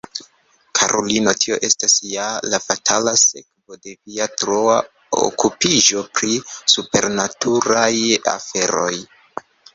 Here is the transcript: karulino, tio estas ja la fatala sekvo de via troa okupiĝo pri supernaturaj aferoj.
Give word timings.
karulino, 0.77 1.33
tio 1.43 1.57
estas 1.67 1.97
ja 2.13 2.29
la 2.53 2.59
fatala 2.63 3.13
sekvo 3.25 3.77
de 3.83 3.93
via 3.99 4.27
troa 4.43 4.79
okupiĝo 5.27 6.03
pri 6.17 6.41
supernaturaj 6.75 7.93
aferoj. 8.37 8.93